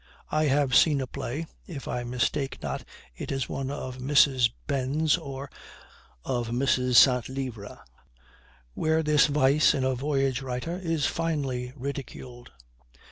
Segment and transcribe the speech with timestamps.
[0.31, 2.83] I have seen a play (if I mistake not
[3.15, 4.51] it is one of Mrs.
[4.67, 5.47] Behn's or
[6.25, 6.95] of Mrs.
[6.95, 7.77] Centlivre's)
[8.73, 12.51] where this vice in a voyage writer is finely ridiculed.